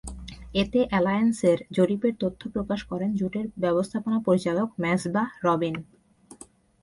[0.53, 5.75] এতে অ্যালায়েন্সের জরিপের তথ্য প্রকাশ করেন জোটের ব্যবস্থাপনা পরিচালক মেসবাহ রবিন।